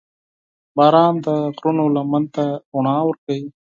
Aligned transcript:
•باران 0.77 1.13
د 1.25 1.27
غرونو 1.57 1.85
لمن 1.95 2.23
ته 2.35 2.43
رڼا 2.73 2.97
ورکوي. 3.07 3.47